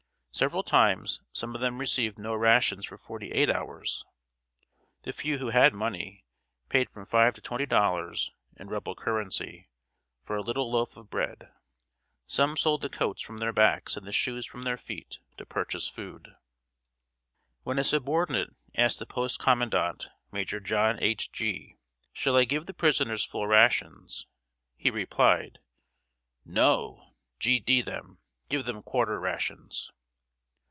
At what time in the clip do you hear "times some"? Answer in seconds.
0.63-1.53